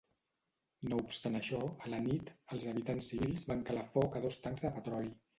No 0.91 0.97
obstant 1.01 1.35
això, 1.39 1.59
a 1.87 1.91
la 1.93 1.99
nit, 2.05 2.31
els 2.57 2.65
habitants 2.71 3.09
civils 3.11 3.43
van 3.51 3.61
calar 3.71 3.83
foc 3.97 4.17
a 4.17 4.23
dos 4.25 4.41
tancs 4.47 4.65
de 4.65 4.73
petroli. 4.79 5.13